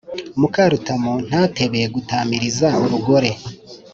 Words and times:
Mukarutamu 0.39 1.13
ntatebe 1.27 1.81
gutamiriza 1.95 2.67
urugore 2.83 3.31